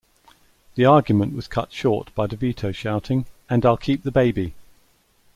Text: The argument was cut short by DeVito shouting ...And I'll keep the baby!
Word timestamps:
The 0.73 0.83
argument 0.85 1.35
was 1.35 1.47
cut 1.47 1.71
short 1.71 2.09
by 2.15 2.25
DeVito 2.25 2.73
shouting 2.73 3.27
...And 3.51 3.63
I'll 3.67 3.77
keep 3.77 4.01
the 4.01 4.09
baby! 4.11 4.55